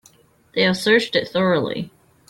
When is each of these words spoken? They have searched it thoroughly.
They 0.55 0.63
have 0.63 0.77
searched 0.77 1.15
it 1.15 1.29
thoroughly. 1.29 1.91